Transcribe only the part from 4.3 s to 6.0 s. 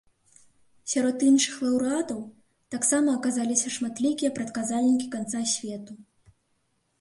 прадказальнікі канца свету.